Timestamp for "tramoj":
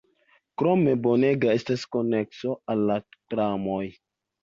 3.15-3.83